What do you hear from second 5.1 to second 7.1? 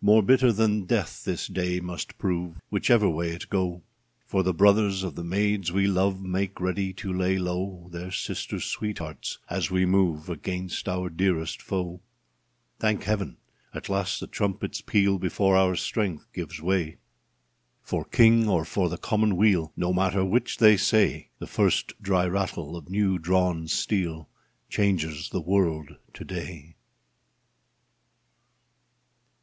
the maids we love Make ready